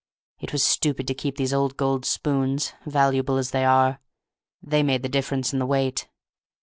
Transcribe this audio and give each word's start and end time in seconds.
It 0.39 0.51
was 0.51 0.63
stupid 0.65 1.05
to 1.05 1.13
keep 1.13 1.35
these 1.37 1.53
old 1.53 1.77
gold 1.77 2.05
spoons, 2.05 2.73
valuable 2.87 3.37
as 3.37 3.51
they 3.51 3.63
are; 3.63 3.99
they 4.59 4.81
made 4.81 5.03
the 5.03 5.09
difference 5.09 5.53
in 5.53 5.59
the 5.59 5.67
weight.... 5.67 6.07